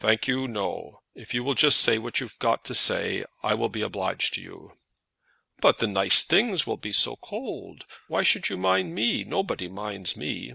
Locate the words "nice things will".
5.86-6.78